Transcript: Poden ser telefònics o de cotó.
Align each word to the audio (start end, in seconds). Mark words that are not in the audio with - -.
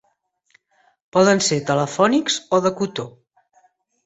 Poden 1.17 1.41
ser 1.49 1.59
telefònics 1.67 2.39
o 2.59 2.63
de 2.69 2.73
cotó. 2.81 3.07